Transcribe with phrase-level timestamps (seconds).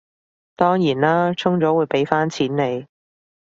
[0.55, 2.87] 當然啦，充咗會畀返錢你